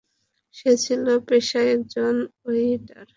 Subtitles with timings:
[0.55, 2.13] সে ছিল পেশায় একজন
[2.45, 3.05] ওয়েইটার!